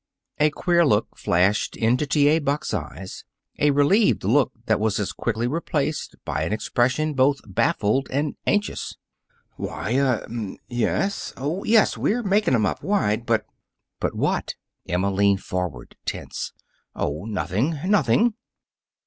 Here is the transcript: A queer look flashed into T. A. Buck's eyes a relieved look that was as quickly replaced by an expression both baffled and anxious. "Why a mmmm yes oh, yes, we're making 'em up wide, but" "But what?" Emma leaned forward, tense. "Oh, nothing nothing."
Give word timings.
A 0.39 0.49
queer 0.49 0.83
look 0.83 1.15
flashed 1.15 1.77
into 1.77 2.07
T. 2.07 2.27
A. 2.29 2.39
Buck's 2.39 2.73
eyes 2.73 3.23
a 3.59 3.69
relieved 3.69 4.23
look 4.23 4.51
that 4.65 4.79
was 4.79 4.99
as 4.99 5.11
quickly 5.11 5.45
replaced 5.45 6.15
by 6.25 6.41
an 6.41 6.51
expression 6.51 7.13
both 7.13 7.39
baffled 7.47 8.07
and 8.09 8.35
anxious. 8.47 8.95
"Why 9.57 9.91
a 9.91 10.25
mmmm 10.25 10.57
yes 10.67 11.33
oh, 11.37 11.63
yes, 11.65 11.99
we're 11.99 12.23
making 12.23 12.55
'em 12.55 12.65
up 12.65 12.81
wide, 12.81 13.27
but" 13.27 13.45
"But 14.01 14.15
what?" 14.15 14.55
Emma 14.87 15.11
leaned 15.11 15.43
forward, 15.43 15.95
tense. 16.07 16.51
"Oh, 16.95 17.25
nothing 17.25 17.77
nothing." 17.85 18.33